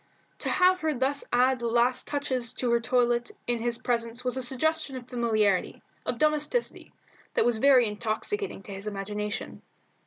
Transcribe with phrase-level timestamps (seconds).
[0.39, 4.35] To have her thus add the last touches to her toilet in his presence was
[4.35, 6.91] a suggestion of familiarity, of domesticity,
[7.35, 9.61] that was very intoxicating to his imagination.